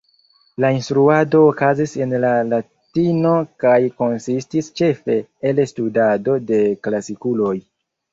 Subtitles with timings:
[0.63, 5.19] La instruado okazis en la latino kaj konsistis ĉefe
[5.51, 7.53] el studado de klasikuloj.